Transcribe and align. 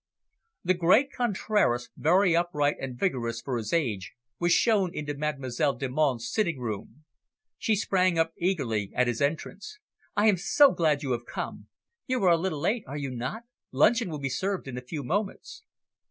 The 0.63 0.73
great 0.73 1.11
Contraras, 1.13 1.91
very 1.95 2.35
upright 2.35 2.75
and 2.81 2.97
vigorous 2.97 3.39
for 3.39 3.55
his 3.55 3.71
age, 3.71 4.13
was 4.39 4.51
shown 4.51 4.91
into 4.95 5.13
Mademoiselle 5.15 5.75
Delmonte's 5.77 6.33
sitting 6.33 6.59
room. 6.59 7.05
She 7.59 7.75
sprang 7.75 8.17
up 8.17 8.33
eagerly 8.35 8.91
at 8.95 9.05
his 9.05 9.21
entrance. 9.21 9.77
"I 10.15 10.25
am 10.25 10.37
so 10.37 10.71
glad 10.71 11.03
you 11.03 11.11
have 11.11 11.25
come. 11.27 11.67
You 12.07 12.23
are 12.23 12.31
a 12.31 12.37
little 12.37 12.61
late, 12.61 12.83
are 12.87 12.97
you 12.97 13.11
not? 13.11 13.43
Luncheon 13.71 14.09
will 14.09 14.17
be 14.17 14.27
served 14.27 14.67
in 14.67 14.75
a 14.75 14.81
few 14.81 15.03
moments." 15.03 15.61